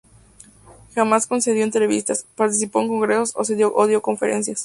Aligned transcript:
Jamás 0.95 1.27
concedió 1.27 1.63
entrevistas, 1.63 2.25
participó 2.35 2.81
en 2.81 2.87
congresos 2.87 3.35
o 3.35 3.87
dio 3.87 4.01
conferencias. 4.01 4.59